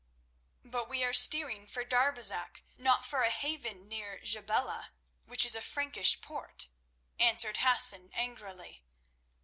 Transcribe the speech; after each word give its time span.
"But 0.65 0.89
we 0.89 1.03
are 1.03 1.13
steering 1.13 1.67
for 1.67 1.85
Darbesak, 1.85 2.63
not 2.75 3.05
for 3.05 3.21
a 3.21 3.29
haven 3.29 3.87
near 3.87 4.19
Jebela, 4.23 4.89
which 5.25 5.45
is 5.45 5.53
a 5.53 5.61
Frankish 5.61 6.21
port," 6.21 6.69
answered 7.19 7.57
Hassan, 7.57 8.09
angrily. 8.15 8.83